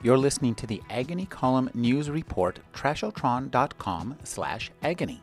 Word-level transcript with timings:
You're 0.00 0.16
listening 0.16 0.54
to 0.56 0.66
the 0.66 0.80
Agony 0.90 1.26
Column 1.26 1.70
News 1.74 2.08
Report, 2.08 2.60
trashotron.com 2.72 4.16
slash 4.22 4.70
agony. 4.82 5.20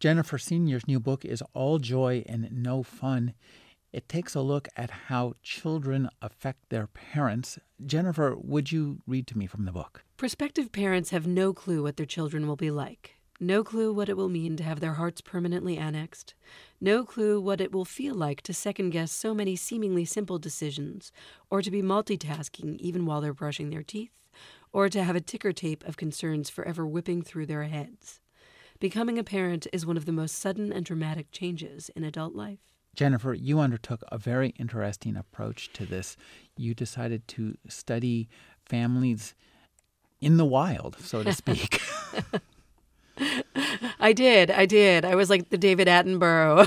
Jennifer 0.00 0.38
Senior's 0.38 0.88
new 0.88 0.98
book 0.98 1.26
is 1.26 1.42
All 1.52 1.78
Joy 1.78 2.24
and 2.26 2.48
No 2.50 2.82
Fun. 2.82 3.34
It 3.92 4.08
takes 4.08 4.34
a 4.34 4.40
look 4.40 4.66
at 4.74 4.90
how 5.08 5.34
children 5.42 6.08
affect 6.22 6.70
their 6.70 6.86
parents. 6.86 7.58
Jennifer, 7.84 8.34
would 8.34 8.72
you 8.72 9.02
read 9.06 9.26
to 9.26 9.36
me 9.36 9.46
from 9.46 9.66
the 9.66 9.72
book? 9.72 10.04
Prospective 10.16 10.72
parents 10.72 11.10
have 11.10 11.26
no 11.26 11.52
clue 11.52 11.82
what 11.82 11.98
their 11.98 12.06
children 12.06 12.46
will 12.46 12.56
be 12.56 12.70
like. 12.70 13.19
No 13.42 13.64
clue 13.64 13.90
what 13.90 14.10
it 14.10 14.18
will 14.18 14.28
mean 14.28 14.56
to 14.58 14.62
have 14.62 14.80
their 14.80 14.92
hearts 14.92 15.22
permanently 15.22 15.78
annexed. 15.78 16.34
No 16.78 17.04
clue 17.04 17.40
what 17.40 17.58
it 17.58 17.72
will 17.72 17.86
feel 17.86 18.14
like 18.14 18.42
to 18.42 18.52
second 18.52 18.90
guess 18.90 19.10
so 19.10 19.32
many 19.32 19.56
seemingly 19.56 20.04
simple 20.04 20.38
decisions, 20.38 21.10
or 21.48 21.62
to 21.62 21.70
be 21.70 21.80
multitasking 21.80 22.76
even 22.80 23.06
while 23.06 23.22
they're 23.22 23.32
brushing 23.32 23.70
their 23.70 23.82
teeth, 23.82 24.12
or 24.74 24.90
to 24.90 25.02
have 25.02 25.16
a 25.16 25.22
ticker 25.22 25.54
tape 25.54 25.82
of 25.88 25.96
concerns 25.96 26.50
forever 26.50 26.86
whipping 26.86 27.22
through 27.22 27.46
their 27.46 27.64
heads. 27.64 28.20
Becoming 28.78 29.18
a 29.18 29.24
parent 29.24 29.66
is 29.72 29.86
one 29.86 29.96
of 29.96 30.04
the 30.04 30.12
most 30.12 30.38
sudden 30.38 30.70
and 30.70 30.84
dramatic 30.84 31.30
changes 31.32 31.90
in 31.96 32.04
adult 32.04 32.34
life. 32.34 32.60
Jennifer, 32.94 33.32
you 33.32 33.58
undertook 33.60 34.02
a 34.08 34.18
very 34.18 34.50
interesting 34.58 35.16
approach 35.16 35.72
to 35.72 35.86
this. 35.86 36.18
You 36.58 36.74
decided 36.74 37.26
to 37.28 37.56
study 37.68 38.28
families 38.66 39.34
in 40.20 40.36
the 40.36 40.44
wild, 40.44 40.98
so 41.00 41.22
to 41.22 41.32
speak. 41.32 41.80
I 44.00 44.12
did. 44.12 44.50
I 44.50 44.66
did. 44.66 45.04
I 45.04 45.14
was 45.14 45.30
like 45.30 45.50
the 45.50 45.58
David 45.58 45.88
Attenborough 45.88 46.66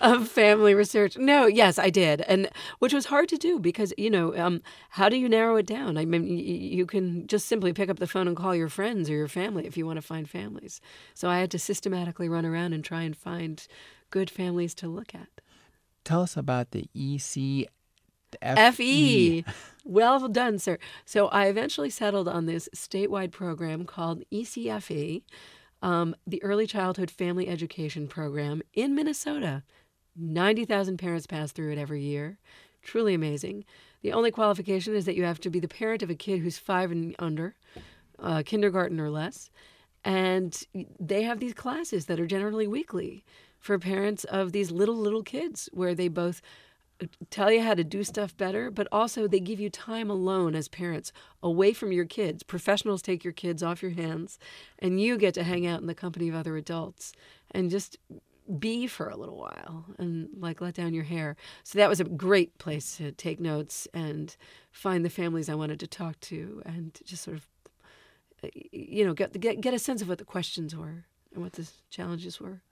of 0.00 0.28
family 0.28 0.74
research. 0.74 1.16
No, 1.16 1.46
yes, 1.46 1.78
I 1.78 1.90
did, 1.90 2.22
and 2.22 2.48
which 2.78 2.92
was 2.92 3.06
hard 3.06 3.28
to 3.30 3.36
do 3.36 3.58
because 3.58 3.92
you 3.98 4.10
know, 4.10 4.36
um, 4.36 4.62
how 4.90 5.08
do 5.08 5.16
you 5.16 5.28
narrow 5.28 5.56
it 5.56 5.66
down? 5.66 5.96
I 5.98 6.04
mean, 6.04 6.26
you 6.26 6.86
can 6.86 7.26
just 7.26 7.46
simply 7.46 7.72
pick 7.72 7.90
up 7.90 7.98
the 7.98 8.06
phone 8.06 8.28
and 8.28 8.36
call 8.36 8.54
your 8.54 8.68
friends 8.68 9.10
or 9.10 9.14
your 9.14 9.28
family 9.28 9.66
if 9.66 9.76
you 9.76 9.86
want 9.86 9.96
to 9.98 10.02
find 10.02 10.28
families. 10.28 10.80
So 11.14 11.28
I 11.28 11.38
had 11.38 11.50
to 11.52 11.58
systematically 11.58 12.28
run 12.28 12.46
around 12.46 12.72
and 12.72 12.84
try 12.84 13.02
and 13.02 13.16
find 13.16 13.66
good 14.10 14.30
families 14.30 14.74
to 14.76 14.88
look 14.88 15.14
at. 15.14 15.28
Tell 16.04 16.22
us 16.22 16.36
about 16.36 16.70
the 16.70 16.88
EC. 16.94 17.68
FE. 18.42 19.44
Well 19.84 20.28
done, 20.28 20.58
sir. 20.58 20.78
So 21.04 21.28
I 21.28 21.46
eventually 21.46 21.90
settled 21.90 22.26
on 22.26 22.46
this 22.46 22.68
statewide 22.74 23.30
program 23.30 23.84
called 23.84 24.24
ECFE, 24.32 25.22
um, 25.80 26.16
the 26.26 26.42
Early 26.42 26.66
Childhood 26.66 27.10
Family 27.10 27.48
Education 27.48 28.08
Program 28.08 28.62
in 28.74 28.96
Minnesota. 28.96 29.62
90,000 30.16 30.96
parents 30.96 31.26
pass 31.26 31.52
through 31.52 31.72
it 31.72 31.78
every 31.78 32.02
year. 32.02 32.38
Truly 32.82 33.14
amazing. 33.14 33.64
The 34.02 34.12
only 34.12 34.30
qualification 34.30 34.94
is 34.94 35.04
that 35.04 35.14
you 35.14 35.24
have 35.24 35.40
to 35.40 35.50
be 35.50 35.60
the 35.60 35.68
parent 35.68 36.02
of 36.02 36.10
a 36.10 36.14
kid 36.14 36.40
who's 36.40 36.58
five 36.58 36.90
and 36.90 37.14
under, 37.18 37.54
uh, 38.18 38.42
kindergarten 38.44 38.98
or 38.98 39.10
less. 39.10 39.50
And 40.04 40.60
they 40.98 41.22
have 41.22 41.40
these 41.40 41.54
classes 41.54 42.06
that 42.06 42.20
are 42.20 42.26
generally 42.26 42.66
weekly 42.66 43.24
for 43.58 43.78
parents 43.78 44.24
of 44.24 44.52
these 44.52 44.70
little, 44.70 44.96
little 44.96 45.22
kids 45.22 45.68
where 45.72 45.94
they 45.94 46.08
both 46.08 46.40
tell 47.30 47.50
you 47.50 47.62
how 47.62 47.74
to 47.74 47.84
do 47.84 48.02
stuff 48.04 48.36
better, 48.36 48.70
but 48.70 48.88
also 48.90 49.26
they 49.26 49.40
give 49.40 49.60
you 49.60 49.70
time 49.70 50.10
alone 50.10 50.54
as 50.54 50.68
parents 50.68 51.12
away 51.42 51.72
from 51.72 51.92
your 51.92 52.04
kids. 52.04 52.42
Professionals 52.42 53.02
take 53.02 53.24
your 53.24 53.32
kids 53.32 53.62
off 53.62 53.82
your 53.82 53.92
hands, 53.92 54.38
and 54.78 55.00
you 55.00 55.18
get 55.18 55.34
to 55.34 55.42
hang 55.42 55.66
out 55.66 55.80
in 55.80 55.86
the 55.86 55.94
company 55.94 56.28
of 56.28 56.34
other 56.34 56.56
adults 56.56 57.12
and 57.50 57.70
just 57.70 57.98
be 58.58 58.86
for 58.86 59.08
a 59.08 59.16
little 59.16 59.36
while 59.36 59.84
and 59.98 60.28
like 60.38 60.60
let 60.60 60.74
down 60.74 60.94
your 60.94 61.04
hair. 61.04 61.36
So 61.64 61.78
that 61.78 61.88
was 61.88 62.00
a 62.00 62.04
great 62.04 62.56
place 62.58 62.96
to 62.98 63.12
take 63.12 63.40
notes 63.40 63.88
and 63.92 64.36
find 64.70 65.04
the 65.04 65.10
families 65.10 65.48
I 65.48 65.54
wanted 65.54 65.80
to 65.80 65.86
talk 65.86 66.20
to 66.20 66.62
and 66.64 66.98
just 67.04 67.24
sort 67.24 67.38
of 67.38 67.46
uh, 68.44 68.48
you 68.72 69.04
know 69.04 69.14
get 69.14 69.38
get 69.40 69.60
get 69.60 69.74
a 69.74 69.78
sense 69.78 70.02
of 70.02 70.08
what 70.08 70.18
the 70.18 70.24
questions 70.24 70.76
were 70.76 71.04
and 71.34 71.42
what 71.42 71.54
the 71.54 71.68
challenges 71.90 72.40
were. 72.40 72.62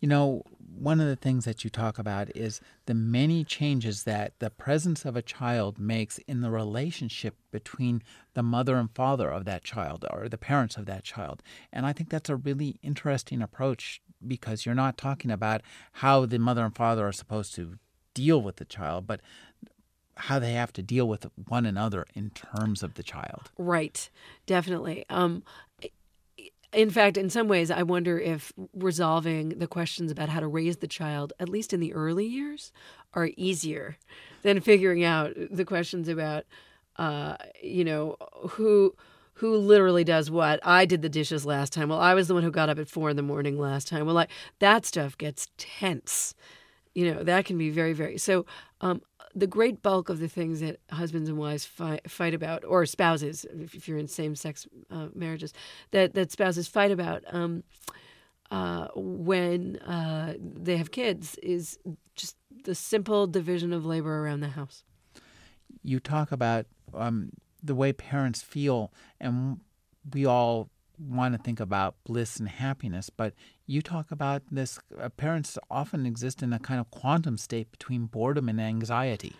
You 0.00 0.08
know, 0.08 0.42
one 0.80 1.00
of 1.00 1.06
the 1.06 1.16
things 1.16 1.44
that 1.44 1.64
you 1.64 1.70
talk 1.70 1.98
about 1.98 2.34
is 2.36 2.60
the 2.86 2.94
many 2.94 3.44
changes 3.44 4.04
that 4.04 4.32
the 4.38 4.50
presence 4.50 5.04
of 5.04 5.16
a 5.16 5.22
child 5.22 5.78
makes 5.78 6.18
in 6.18 6.40
the 6.40 6.50
relationship 6.50 7.36
between 7.50 8.02
the 8.34 8.42
mother 8.42 8.76
and 8.76 8.90
father 8.94 9.30
of 9.30 9.44
that 9.44 9.64
child 9.64 10.04
or 10.10 10.28
the 10.28 10.38
parents 10.38 10.76
of 10.76 10.86
that 10.86 11.04
child. 11.04 11.42
And 11.72 11.84
I 11.84 11.92
think 11.92 12.10
that's 12.10 12.30
a 12.30 12.36
really 12.36 12.78
interesting 12.82 13.42
approach 13.42 14.00
because 14.26 14.64
you're 14.64 14.74
not 14.74 14.96
talking 14.96 15.30
about 15.30 15.62
how 15.92 16.26
the 16.26 16.38
mother 16.38 16.64
and 16.64 16.74
father 16.74 17.06
are 17.06 17.12
supposed 17.12 17.54
to 17.56 17.78
deal 18.14 18.40
with 18.40 18.56
the 18.56 18.64
child, 18.64 19.06
but 19.06 19.20
how 20.16 20.38
they 20.38 20.52
have 20.52 20.72
to 20.72 20.82
deal 20.82 21.06
with 21.06 21.26
one 21.46 21.64
another 21.64 22.04
in 22.14 22.30
terms 22.30 22.82
of 22.82 22.94
the 22.94 23.02
child. 23.02 23.50
Right, 23.56 24.10
definitely. 24.46 25.04
Um, 25.08 25.44
in 26.72 26.90
fact, 26.90 27.16
in 27.16 27.30
some 27.30 27.48
ways, 27.48 27.70
I 27.70 27.82
wonder 27.82 28.18
if 28.18 28.52
resolving 28.74 29.58
the 29.58 29.66
questions 29.66 30.10
about 30.10 30.28
how 30.28 30.40
to 30.40 30.46
raise 30.46 30.78
the 30.78 30.86
child, 30.86 31.32
at 31.40 31.48
least 31.48 31.72
in 31.72 31.80
the 31.80 31.94
early 31.94 32.26
years, 32.26 32.72
are 33.14 33.30
easier 33.36 33.96
than 34.42 34.60
figuring 34.60 35.02
out 35.02 35.32
the 35.50 35.64
questions 35.64 36.08
about, 36.08 36.44
uh, 36.96 37.36
you 37.62 37.84
know, 37.84 38.16
who 38.50 38.94
who 39.34 39.56
literally 39.56 40.02
does 40.02 40.32
what. 40.32 40.58
I 40.66 40.84
did 40.84 41.00
the 41.00 41.08
dishes 41.08 41.46
last 41.46 41.72
time. 41.72 41.90
Well, 41.90 42.00
I 42.00 42.14
was 42.14 42.26
the 42.26 42.34
one 42.34 42.42
who 42.42 42.50
got 42.50 42.68
up 42.68 42.78
at 42.78 42.88
four 42.88 43.08
in 43.08 43.16
the 43.16 43.22
morning 43.22 43.56
last 43.56 43.86
time. 43.86 44.04
Well, 44.04 44.14
like 44.14 44.30
that 44.58 44.84
stuff 44.84 45.16
gets 45.16 45.48
tense. 45.56 46.34
You 46.92 47.14
know, 47.14 47.22
that 47.22 47.44
can 47.44 47.56
be 47.56 47.70
very, 47.70 47.92
very. 47.92 48.18
So 48.18 48.46
um, 48.80 49.00
the 49.38 49.46
great 49.46 49.82
bulk 49.82 50.08
of 50.08 50.18
the 50.18 50.28
things 50.28 50.60
that 50.60 50.80
husbands 50.90 51.28
and 51.28 51.38
wives 51.38 51.64
fight, 51.64 52.34
about, 52.34 52.64
or 52.64 52.86
spouses, 52.86 53.46
if 53.52 53.88
you're 53.88 53.98
in 53.98 54.08
same-sex 54.08 54.66
uh, 54.90 55.08
marriages, 55.14 55.52
that 55.90 56.14
that 56.14 56.30
spouses 56.30 56.68
fight 56.68 56.90
about 56.90 57.22
um, 57.28 57.62
uh, 58.50 58.88
when 58.94 59.76
uh, 59.78 60.34
they 60.38 60.76
have 60.76 60.90
kids, 60.90 61.36
is 61.42 61.78
just 62.14 62.36
the 62.64 62.74
simple 62.74 63.26
division 63.26 63.72
of 63.72 63.84
labor 63.86 64.24
around 64.24 64.40
the 64.40 64.48
house. 64.48 64.84
You 65.82 66.00
talk 66.00 66.32
about 66.32 66.66
um, 66.94 67.30
the 67.62 67.74
way 67.74 67.92
parents 67.92 68.42
feel, 68.42 68.92
and 69.20 69.60
we 70.12 70.26
all 70.26 70.70
want 70.98 71.34
to 71.34 71.42
think 71.42 71.60
about 71.60 71.96
bliss 72.04 72.38
and 72.38 72.48
happiness, 72.48 73.10
but 73.10 73.34
you 73.66 73.82
talk 73.82 74.10
about 74.10 74.42
this. 74.50 74.78
Uh, 75.00 75.08
parents 75.08 75.58
often 75.70 76.06
exist 76.06 76.42
in 76.42 76.52
a 76.52 76.58
kind 76.58 76.80
of 76.80 76.90
quantum 76.90 77.36
state 77.36 77.70
between 77.70 78.06
boredom 78.06 78.48
and 78.48 78.60
anxiety. 78.60 79.34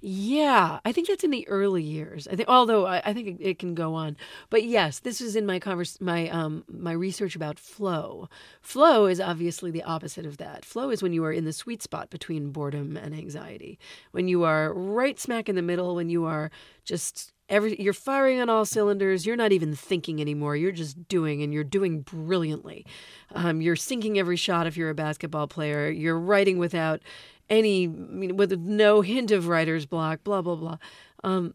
Yeah, 0.00 0.78
I 0.84 0.92
think 0.92 1.08
that's 1.08 1.24
in 1.24 1.30
the 1.30 1.48
early 1.48 1.82
years. 1.82 2.28
I 2.28 2.36
think, 2.36 2.48
although 2.48 2.86
I, 2.86 3.00
I 3.04 3.12
think 3.14 3.28
it, 3.28 3.36
it, 3.40 3.58
can 3.58 3.74
go 3.74 3.94
on, 3.94 4.16
but 4.50 4.62
yes, 4.62 4.98
this 4.98 5.22
is 5.22 5.36
in 5.36 5.46
my 5.46 5.58
converse, 5.58 5.98
my 6.00 6.28
um, 6.28 6.64
my 6.68 6.92
research 6.92 7.34
about 7.34 7.58
flow. 7.58 8.28
Flow 8.60 9.06
is 9.06 9.20
obviously 9.20 9.70
the 9.70 9.82
opposite 9.82 10.26
of 10.26 10.36
that. 10.36 10.66
Flow 10.66 10.90
is 10.90 11.02
when 11.02 11.14
you 11.14 11.24
are 11.24 11.32
in 11.32 11.44
the 11.44 11.52
sweet 11.52 11.82
spot 11.82 12.10
between 12.10 12.50
boredom 12.50 12.96
and 12.96 13.14
anxiety. 13.14 13.78
When 14.12 14.28
you 14.28 14.44
are 14.44 14.72
right 14.72 15.18
smack 15.18 15.48
in 15.48 15.56
the 15.56 15.62
middle. 15.62 15.94
When 15.94 16.10
you 16.10 16.26
are 16.26 16.50
just 16.84 17.32
every 17.48 17.80
you're 17.80 17.92
firing 17.92 18.40
on 18.40 18.48
all 18.48 18.64
cylinders. 18.64 19.26
You're 19.26 19.36
not 19.36 19.52
even 19.52 19.74
thinking 19.74 20.20
anymore. 20.20 20.56
You're 20.56 20.72
just 20.72 21.08
doing 21.08 21.42
and 21.42 21.52
you're 21.52 21.64
doing 21.64 22.00
brilliantly. 22.02 22.86
Um, 23.34 23.60
you're 23.60 23.76
sinking 23.76 24.18
every 24.18 24.36
shot 24.36 24.66
if 24.66 24.76
you're 24.76 24.90
a 24.90 24.94
basketball 24.94 25.46
player. 25.46 25.90
You're 25.90 26.18
writing 26.18 26.58
without 26.58 27.02
any 27.48 27.86
with 27.86 28.52
no 28.58 29.00
hint 29.02 29.30
of 29.30 29.48
writer's 29.48 29.86
block 29.86 30.24
blah 30.24 30.42
blah 30.42 30.56
blah. 30.56 30.78
Um, 31.22 31.54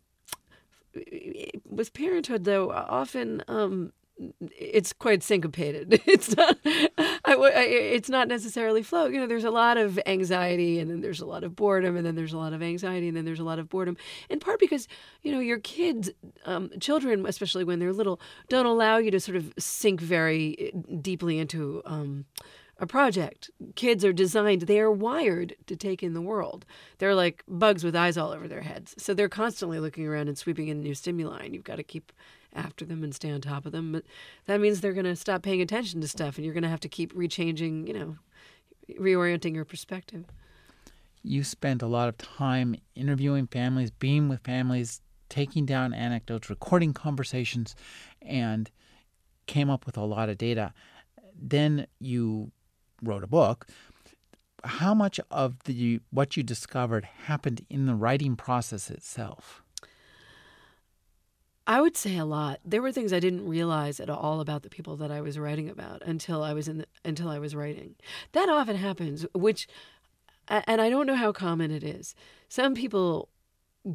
with 1.70 1.94
parenthood 1.94 2.44
though 2.44 2.72
often 2.72 3.44
um, 3.48 3.94
it's 4.58 4.94
quite 4.94 5.24
syncopated. 5.24 6.02
It's 6.12 6.36
not. 6.36 6.58
I, 6.66 7.36
it's 7.64 8.10
not 8.10 8.28
necessarily 8.28 8.84
flow. 8.84 9.06
You 9.06 9.20
know, 9.20 9.28
there's 9.28 9.44
a 9.44 9.52
lot 9.52 9.78
of 9.78 10.00
anxiety, 10.06 10.80
and 10.80 10.90
then 10.90 11.02
there's 11.02 11.22
a 11.22 11.26
lot 11.26 11.44
of 11.44 11.56
boredom, 11.56 11.96
and 11.96 12.06
then 12.06 12.16
there's 12.16 12.34
a 12.34 12.38
lot 12.38 12.54
of 12.54 12.62
anxiety, 12.62 13.08
and 13.08 13.16
then 13.16 13.24
there's 13.26 13.40
a 13.40 13.44
lot 13.44 13.60
of 13.60 13.70
boredom. 13.70 13.98
In 14.30 14.40
part 14.40 14.60
because 14.60 14.88
you 15.22 15.32
know 15.32 15.40
your 15.40 15.60
kids, 15.60 16.10
um, 16.46 16.70
children, 16.80 17.26
especially 17.26 17.64
when 17.64 17.80
they're 17.80 17.94
little, 17.94 18.20
don't 18.50 18.66
allow 18.66 18.98
you 18.98 19.12
to 19.12 19.20
sort 19.20 19.38
of 19.38 19.54
sink 19.58 20.02
very 20.02 20.74
uh, 20.74 20.98
deeply 21.02 21.40
into. 21.40 21.82
Um, 21.86 22.26
a 22.82 22.88
project. 22.88 23.52
Kids 23.76 24.04
are 24.04 24.12
designed, 24.12 24.64
they 24.64 24.80
are 24.80 24.92
wired 24.92 25.56
to 25.68 25.76
take 25.76 26.02
in 26.02 26.16
the 26.16 26.22
world. 26.22 26.66
They're 26.98 27.14
like 27.14 27.44
bugs 27.48 27.84
with 27.84 27.96
eyes 27.96 28.18
all 28.18 28.32
over 28.32 28.48
their 28.48 28.62
heads. 28.62 28.96
So 28.98 29.14
they're 29.14 29.30
constantly 29.30 29.80
looking 29.80 30.08
around 30.08 30.28
and 30.28 30.38
sweeping 30.38 30.68
in 30.68 30.82
new 30.82 30.96
stimuli, 30.96 31.46
and 31.46 31.54
you've 31.54 31.64
got 31.64 31.76
to 31.76 31.84
keep 31.84 32.12
after 32.54 32.84
them 32.84 33.04
and 33.04 33.14
stay 33.14 33.32
on 33.32 33.40
top 33.40 33.68
of 33.68 33.72
them. 33.72 33.92
But 33.92 34.04
that 34.48 34.60
means 34.60 34.82
they're 34.82 34.94
going 34.94 35.06
to 35.06 35.16
stop 35.16 35.44
paying 35.44 35.62
attention 35.62 36.02
to 36.02 36.08
stuff, 36.08 36.38
and 36.38 36.44
you're 36.44 36.56
going 36.56 36.64
to 36.64 36.70
have 36.70 36.80
to 36.80 36.90
keep 36.90 37.14
rechanging, 37.14 37.88
you 37.88 37.94
know, 37.94 38.16
reorienting 39.00 39.54
your 39.54 39.64
perspective. 39.64 40.26
You 41.22 41.44
spent 41.44 41.84
a 41.84 41.88
lot 41.88 42.10
of 42.10 42.18
time 42.18 42.76
interviewing 42.96 43.46
families, 43.46 43.92
being 43.92 44.28
with 44.28 44.42
families, 44.42 45.02
taking 45.30 45.68
down 45.68 45.94
anecdotes, 45.94 46.50
recording 46.50 46.94
conversations, 46.94 47.76
and 48.24 48.72
came 49.46 49.70
up 49.70 49.86
with 49.86 49.98
a 49.98 50.04
lot 50.04 50.30
of 50.30 50.40
data. 50.40 50.74
Then 51.40 51.86
you 52.00 52.52
wrote 53.02 53.24
a 53.24 53.28
book. 53.28 53.68
how 54.64 54.94
much 54.94 55.20
of 55.32 55.64
the 55.64 56.00
what 56.12 56.38
you 56.38 56.44
discovered 56.44 57.06
happened 57.26 57.66
in 57.70 57.88
the 57.88 57.96
writing 57.96 58.36
process 58.36 58.92
itself? 58.92 59.64
I 61.66 61.82
would 61.82 61.96
say 61.96 62.18
a 62.18 62.26
lot. 62.26 62.60
There 62.66 62.82
were 62.82 62.92
things 62.92 63.14
I 63.14 63.20
didn't 63.20 63.48
realize 63.48 64.00
at 64.00 64.10
all 64.10 64.40
about 64.40 64.64
the 64.64 64.70
people 64.70 64.98
that 64.98 65.12
I 65.12 65.22
was 65.22 65.40
writing 65.40 65.70
about 65.70 66.02
until 66.06 66.44
I 66.44 66.54
was 66.54 66.68
in 66.68 66.80
the, 66.80 66.86
until 67.06 67.30
I 67.30 67.40
was 67.40 67.56
writing. 67.56 67.96
That 68.34 68.50
often 68.50 68.76
happens, 68.76 69.26
which 69.34 69.68
and 70.48 70.82
I 70.82 70.90
don't 70.90 71.08
know 71.08 71.16
how 71.16 71.32
common 71.32 71.72
it 71.72 71.84
is. 71.84 72.14
Some 72.50 72.76
people 72.76 73.30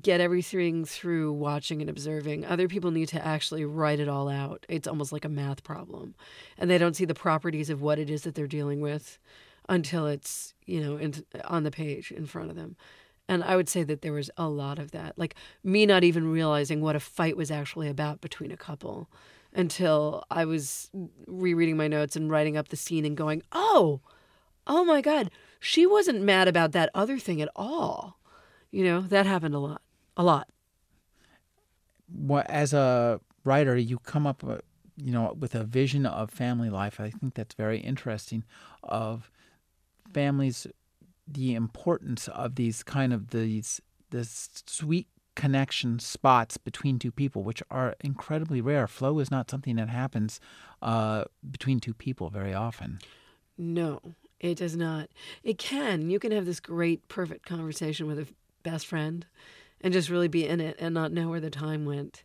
get 0.03 0.21
everything 0.21 0.85
through 0.85 1.33
watching 1.33 1.81
and 1.81 1.89
observing. 1.89 2.45
Other 2.45 2.67
people 2.67 2.91
need 2.91 3.09
to 3.11 3.25
actually 3.25 3.65
write 3.65 4.01
it 4.01 4.09
all 4.09 4.29
out. 4.29 4.67
It's 4.69 4.89
almost 4.89 5.13
like 5.13 5.25
a 5.25 5.29
math 5.29 5.63
problem. 5.63 6.15
And 6.59 6.69
they 6.69 6.79
don't 6.79 6.97
see 6.97 7.05
the 7.05 7.15
properties 7.15 7.71
of 7.71 7.83
what 7.83 7.99
it 7.99 8.11
is 8.11 8.23
that 8.23 8.35
they're 8.35 8.49
dealing 8.49 8.81
with 8.81 9.19
until 9.69 10.07
it's, 10.07 10.55
you 10.65 10.81
know, 10.81 10.97
in, 10.97 11.15
on 11.45 11.63
the 11.63 11.71
page 11.71 12.11
in 12.11 12.27
front 12.27 12.51
of 12.51 12.57
them. 12.57 12.77
And 13.29 13.43
I 13.43 13.57
would 13.57 13.69
say 13.69 13.83
that 13.85 14.03
there 14.03 14.13
was 14.13 14.31
a 14.37 14.49
lot 14.49 14.79
of 14.79 14.93
that. 14.93 15.19
Like 15.19 15.35
me 15.63 15.87
not 15.87 16.05
even 16.05 16.31
realizing 16.31 16.81
what 16.81 16.97
a 16.97 17.01
fight 17.01 17.37
was 17.37 17.51
actually 17.51 17.89
about 17.89 18.21
between 18.21 18.51
a 18.51 18.57
couple 18.57 19.09
until 19.53 20.25
I 20.31 20.45
was 20.45 20.91
rereading 21.27 21.77
my 21.77 21.89
notes 21.89 22.17
and 22.17 22.31
writing 22.31 22.57
up 22.57 22.69
the 22.69 22.77
scene 22.77 23.05
and 23.05 23.17
going, 23.17 23.43
oh, 23.53 24.01
oh 24.67 24.85
my 24.85 25.01
God, 25.01 25.31
she 25.61 25.87
wasn't 25.87 26.23
mad 26.23 26.49
about 26.49 26.73
that 26.73 26.91
other 26.95 27.19
thing 27.19 27.41
at 27.41 27.49
all. 27.57 28.19
You 28.77 28.85
know, 28.85 29.01
that 29.01 29.25
happened 29.25 29.55
a 29.55 29.59
lot, 29.59 29.81
a 30.19 30.23
lot. 30.23 30.49
What, 32.15 32.45
as 32.51 32.75
a 32.75 33.23
writer, 33.43 33.75
you 33.75 33.99
come 34.01 34.27
up, 34.27 34.45
uh, 34.45 34.59
you 34.99 35.13
know, 35.13 35.35
with 35.41 35.55
a 35.55 35.65
vision 35.65 36.05
of 36.05 36.29
family 36.29 36.69
life. 36.69 37.01
I 37.01 37.09
think 37.09 37.33
that's 37.33 37.55
very 37.55 37.79
interesting. 37.79 38.45
Of 38.83 39.31
families 40.13 40.67
the 41.27 41.55
importance 41.55 42.29
of 42.29 42.57
these 42.57 42.83
kind 42.83 43.15
of 43.15 43.31
these 43.31 43.81
this 44.11 44.51
sweet 44.67 45.09
connection 45.37 45.99
spots 45.99 46.59
between 46.59 46.99
two 46.99 47.11
people, 47.11 47.43
which 47.43 47.63
are 47.71 47.95
incredibly 48.01 48.61
rare. 48.61 48.87
Flow 48.87 49.21
is 49.21 49.31
not 49.31 49.51
something 49.51 49.77
that 49.77 49.89
happens 49.89 50.39
uh, 50.83 51.25
between 51.51 51.81
two 51.81 51.95
people 51.95 52.29
very 52.29 52.53
often. 52.53 52.99
No, 53.57 54.03
it 54.39 54.59
does 54.59 54.77
not. 54.77 55.09
It 55.43 55.57
can. 55.57 56.11
You 56.11 56.19
can 56.19 56.31
have 56.31 56.45
this 56.45 56.61
great, 56.61 57.09
perfect 57.09 57.47
conversation 57.47 58.07
with 58.07 58.19
a 58.19 58.27
best 58.71 58.87
friend 58.87 59.27
and 59.81 59.93
just 59.93 60.11
really 60.11 60.29
be 60.29 60.47
in 60.47 60.61
it 60.61 60.77
and 60.79 60.95
not 60.95 61.13
know 61.13 61.29
where 61.29 61.41
the 61.41 61.51
time 61.51 61.85
went. 61.85 62.25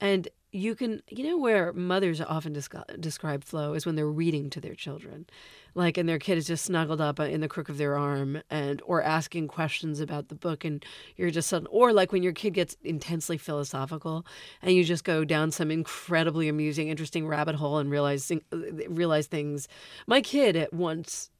And 0.00 0.28
you 0.50 0.74
can, 0.74 1.02
you 1.10 1.24
know, 1.24 1.36
where 1.36 1.72
mothers 1.72 2.20
often 2.20 2.54
descri- 2.54 3.00
describe 3.00 3.44
flow 3.44 3.74
is 3.74 3.84
when 3.84 3.96
they're 3.96 4.06
reading 4.24 4.48
to 4.50 4.60
their 4.60 4.74
children, 4.74 5.26
like, 5.74 5.98
and 5.98 6.08
their 6.08 6.18
kid 6.18 6.38
is 6.38 6.46
just 6.46 6.64
snuggled 6.64 7.00
up 7.00 7.20
uh, 7.20 7.24
in 7.24 7.42
the 7.42 7.48
crook 7.48 7.68
of 7.68 7.76
their 7.76 7.96
arm, 7.96 8.40
and 8.48 8.80
or 8.86 9.02
asking 9.02 9.48
questions 9.48 10.00
about 10.00 10.28
the 10.28 10.34
book, 10.34 10.64
and 10.64 10.84
you're 11.16 11.30
just 11.30 11.48
sudden, 11.48 11.68
or 11.70 11.92
like 11.92 12.12
when 12.12 12.22
your 12.22 12.32
kid 12.32 12.54
gets 12.54 12.76
intensely 12.82 13.36
philosophical, 13.36 14.24
and 14.62 14.72
you 14.72 14.84
just 14.84 15.04
go 15.04 15.24
down 15.24 15.50
some 15.50 15.70
incredibly 15.70 16.48
amusing, 16.48 16.88
interesting 16.88 17.26
rabbit 17.26 17.56
hole 17.56 17.78
and 17.78 17.90
realize 17.90 18.30
uh, 18.30 18.38
realize 18.88 19.26
things. 19.26 19.68
My 20.06 20.22
kid 20.22 20.56
at 20.56 20.72
once, 20.72 21.30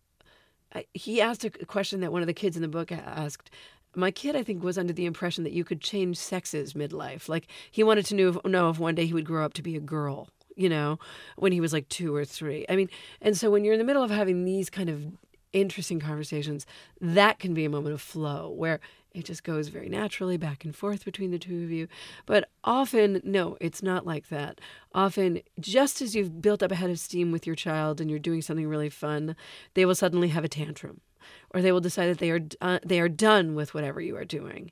he 0.93 1.23
asked 1.23 1.45
a 1.45 1.51
question 1.51 2.01
that 2.01 2.13
one 2.13 2.23
of 2.23 2.27
the 2.27 2.35
kids 2.35 2.57
in 2.57 2.63
the 2.63 2.69
book 2.69 2.93
asked 2.93 3.51
my 3.99 4.11
kid, 4.11 4.37
I 4.37 4.43
think, 4.43 4.63
was 4.63 4.79
under 4.79 4.93
the 4.93 5.07
impression 5.07 5.45
that 5.45 5.53
you 5.53 5.65
could 5.65 5.81
change 5.81 6.17
sexes 6.17 6.75
midlife. 6.75 7.29
Like 7.29 7.49
he 7.71 7.83
wanted 7.83 8.07
to 8.07 8.15
know 8.15 8.29
if, 8.29 8.45
know 8.45 8.71
if 8.71 8.79
one 8.79 8.95
day 8.95 9.07
he 9.07 9.13
would 9.13 9.27
grow 9.27 9.45
up 9.45 9.55
to 9.55 9.63
be 9.63 9.77
a 9.77 9.81
girl, 9.81 10.29
you 10.57 10.69
know, 10.69 10.99
when 11.37 11.53
he 11.53 11.61
was 11.61 11.73
like 11.73 11.89
two 11.89 12.15
or 12.15 12.25
three. 12.25 12.65
I 12.69 12.77
mean, 12.77 12.89
and 13.21 13.37
so 13.37 13.51
when 13.51 13.65
you're 13.65 13.75
in 13.75 13.79
the 13.79 13.85
middle 13.85 14.03
of 14.03 14.11
having 14.11 14.45
these 14.45 14.71
kind 14.71 14.89
of 14.89 15.05
interesting 15.53 15.99
conversations, 16.01 16.67
that 17.01 17.39
can 17.39 17.55
be 17.55 17.65
a 17.65 17.71
moment 17.71 17.95
of 17.95 18.01
flow 18.01 18.51
where 18.51 18.81
it 19.19 19.25
just 19.25 19.43
goes 19.43 19.69
very 19.69 19.89
naturally 19.89 20.37
back 20.37 20.65
and 20.65 20.75
forth 20.75 21.05
between 21.05 21.33
the 21.33 21.39
two 21.39 21.65
of 21.65 21.71
you. 21.71 21.89
But 22.25 22.49
often, 22.63 23.21
no, 23.25 23.57
it's 23.61 23.83
not 23.83 24.07
like 24.07 24.29
that. 24.29 24.61
Often, 24.95 25.41
just 25.59 26.01
as 26.01 26.15
you've 26.15 26.41
built 26.41 26.63
up 26.63 26.71
a 26.71 26.77
head 26.77 26.91
of 26.91 27.01
steam 27.01 27.33
with 27.33 27.45
your 27.45 27.57
child 27.57 28.01
and 28.01 28.09
you're 28.09 28.21
doing 28.21 28.43
something 28.43 28.69
really 28.69 28.89
fun, 28.89 29.35
they 29.75 29.85
will 29.85 29.97
suddenly 29.97 30.29
have 30.29 30.45
a 30.45 30.49
tantrum. 30.49 31.01
Or 31.51 31.61
they 31.61 31.73
will 31.73 31.81
decide 31.81 32.07
that 32.07 32.19
they 32.19 32.31
are 32.31 32.41
uh, 32.61 32.79
they 32.85 33.01
are 33.01 33.09
done 33.09 33.55
with 33.55 33.75
whatever 33.75 34.01
you 34.01 34.17
are 34.17 34.25
doing. 34.25 34.71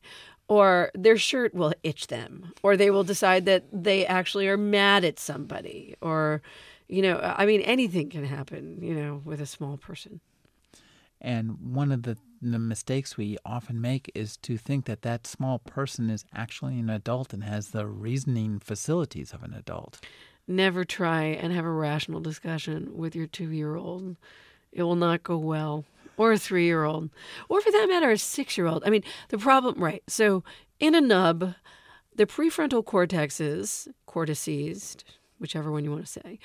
Or 0.49 0.93
their 0.95 1.19
shirt 1.19 1.53
will 1.53 1.75
itch 1.83 2.07
them. 2.07 2.53
Or 2.63 2.77
they 2.77 2.91
will 2.91 3.05
decide 3.05 3.47
that 3.47 3.65
they 3.73 4.07
actually 4.07 4.47
are 4.47 4.57
mad 4.57 5.05
at 5.05 5.19
somebody. 5.19 5.97
Or 6.01 6.41
you 6.89 7.03
know 7.03 7.19
i 7.37 7.45
mean 7.45 7.61
anything 7.63 8.09
can 8.09 8.25
happen 8.25 8.79
you 8.81 8.95
know 8.95 9.21
with 9.25 9.41
a 9.41 9.47
small 9.47 9.77
person. 9.77 10.21
And 11.21 11.75
one 11.75 11.93
of 11.93 12.03
the, 12.03 12.17
the 12.51 12.59
mistakes 12.59 13.17
we 13.17 13.37
often 13.45 13.81
make 13.81 14.11
is 14.15 14.37
to 14.39 14.57
think 14.57 14.85
that 14.87 15.03
that 15.03 15.27
small 15.27 15.59
person 15.59 16.11
is 16.11 16.25
actually 16.35 16.79
an 16.79 16.91
adult 16.91 17.33
and 17.33 17.45
has 17.45 17.69
the 17.69 17.87
reasoning 17.87 18.59
facilities 18.59 19.33
of 19.33 19.43
an 19.43 19.55
adult 19.55 20.01
never 20.49 20.85
try 20.85 21.25
and 21.25 21.53
have 21.53 21.65
a 21.65 21.71
rational 21.71 22.21
discussion 22.21 22.97
with 22.97 23.17
your 23.17 23.27
two 23.27 23.51
year 23.51 23.77
old 23.77 24.17
it 24.73 24.83
will 24.83 24.97
not 24.97 25.23
go 25.23 25.37
well 25.37 25.85
or 26.17 26.33
a 26.33 26.39
three 26.39 26.65
year 26.65 26.85
old, 26.85 27.11
or 27.49 27.61
for 27.61 27.71
that 27.71 27.87
matter, 27.89 28.11
a 28.11 28.19
six 28.19 28.57
year 28.57 28.67
old. 28.67 28.83
I 28.85 28.91
mean, 28.91 29.03
the 29.29 29.39
problem, 29.39 29.83
right? 29.83 30.03
So 30.07 30.43
in 30.81 30.95
a 30.95 31.01
nub, 31.01 31.55
the 32.15 32.27
prefrontal 32.27 32.85
cortexes, 32.85 33.89
cortices, 34.07 34.97
whichever 35.39 35.71
one 35.71 35.85
you 35.85 35.91
want 35.91 36.07
to 36.07 36.13
say, 36.13 36.39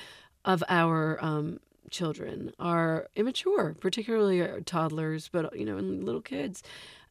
of 0.43 0.63
our 0.67 1.23
um, 1.23 1.59
children 1.89 2.53
are 2.59 3.07
immature, 3.15 3.75
particularly 3.79 4.45
toddlers, 4.63 5.29
but 5.29 5.57
you 5.57 5.65
know, 5.65 5.77
and 5.77 6.03
little 6.03 6.21
kids. 6.21 6.63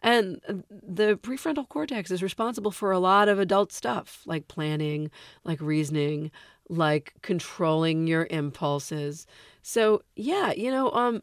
And 0.02 0.40
the 0.70 1.16
prefrontal 1.16 1.68
cortex 1.68 2.10
is 2.10 2.22
responsible 2.22 2.70
for 2.70 2.90
a 2.90 2.98
lot 2.98 3.28
of 3.28 3.38
adult 3.38 3.70
stuff 3.70 4.22
like 4.24 4.48
planning, 4.48 5.10
like 5.44 5.60
reasoning, 5.60 6.30
like 6.68 7.12
controlling 7.22 8.06
your 8.06 8.26
impulses. 8.30 9.26
So, 9.62 10.02
yeah, 10.16 10.52
you 10.52 10.70
know, 10.70 10.90
um, 10.92 11.22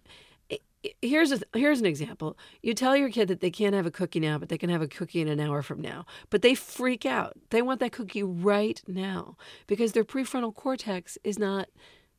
here's 1.02 1.32
a 1.32 1.40
here's 1.54 1.80
an 1.80 1.86
example. 1.86 2.38
You 2.62 2.74
tell 2.74 2.96
your 2.96 3.10
kid 3.10 3.28
that 3.30 3.40
they 3.40 3.50
can't 3.50 3.74
have 3.74 3.86
a 3.86 3.92
cookie 3.92 4.20
now, 4.20 4.38
but 4.38 4.50
they 4.50 4.58
can 4.58 4.70
have 4.70 4.82
a 4.82 4.88
cookie 4.88 5.22
in 5.22 5.28
an 5.28 5.40
hour 5.40 5.62
from 5.62 5.82
now. 5.82 6.06
But 6.30 6.42
they 6.42 6.56
freak 6.56 7.06
out. 7.06 7.34
They 7.50 7.62
want 7.62 7.80
that 7.80 7.92
cookie 7.92 8.24
right 8.24 8.82
now 8.88 9.38
because 9.66 9.94
their 9.94 10.04
prefrontal 10.04 10.54
cortex 10.54 11.18
is 11.24 11.40
not 11.40 11.70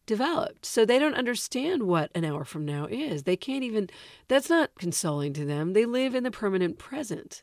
developed. 0.09 0.67
So 0.67 0.85
they 0.85 0.99
don't 0.99 1.15
understand 1.15 1.85
what 1.85 2.11
an 2.17 2.25
hour 2.25 2.45
from 2.45 2.65
now 2.65 2.87
is. 2.91 3.23
They 3.23 3.37
can't 3.37 3.63
even 3.63 3.89
that's 4.27 4.51
not 4.51 4.71
consoling 4.79 5.33
to 5.35 5.45
them. 5.45 5.75
They 5.75 5.85
live 5.85 6.17
in 6.17 6.25
the 6.25 6.33
permanent 6.33 6.79
present. 6.79 7.43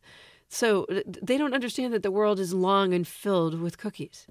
So 0.50 0.86
uh, 0.91 1.01
they 1.05 1.38
don't 1.38 1.53
understand 1.53 1.93
that 1.93 2.03
the 2.03 2.12
world 2.12 2.39
is 2.39 2.53
long 2.53 2.93
and 2.93 3.07
filled 3.07 3.62
with 3.62 3.77
cookies. 3.77 4.27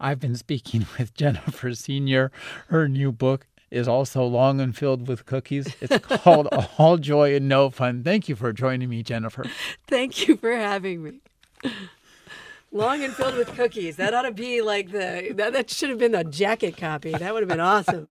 I've 0.00 0.18
been 0.18 0.36
speaking 0.36 0.86
with 0.98 1.14
Jennifer 1.14 1.72
Senior. 1.74 2.32
Her 2.68 2.88
new 2.88 3.12
book, 3.12 3.46
is 3.70 3.86
also 3.86 4.24
long 4.24 4.60
and 4.62 4.74
filled 4.74 5.06
with 5.08 5.26
cookies. 5.26 5.74
It's 5.80 5.98
called 6.22 6.48
All 6.78 6.96
Joy 6.96 7.34
and 7.34 7.48
No 7.48 7.68
Fun. 7.70 8.02
Thank 8.02 8.28
you 8.28 8.34
for 8.34 8.50
joining 8.52 8.88
me, 8.88 9.02
Jennifer. 9.02 9.44
Thank 9.86 10.26
you 10.26 10.36
for 10.36 10.56
having 10.56 11.02
me. 11.02 11.20
Long 12.70 13.02
and 13.02 13.14
filled 13.14 13.36
with 13.36 13.54
cookies. 13.54 13.96
That 13.96 14.12
ought 14.12 14.22
to 14.22 14.32
be 14.32 14.60
like 14.60 14.90
the 14.90 15.32
that, 15.36 15.54
that 15.54 15.70
should 15.70 15.88
have 15.88 15.98
been 15.98 16.12
the 16.12 16.24
jacket 16.24 16.76
copy. 16.76 17.12
That 17.12 17.32
would 17.32 17.42
have 17.42 17.48
been 17.48 17.60
awesome. 17.60 18.08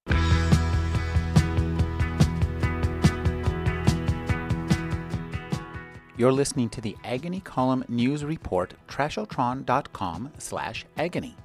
You're 6.18 6.32
listening 6.32 6.70
to 6.70 6.82
the 6.82 6.98
Agony 7.04 7.40
Column 7.42 7.86
News 7.88 8.26
Report, 8.26 8.74
trashotron.com 8.88 10.32
slash 10.40 10.86
agony. 10.98 11.36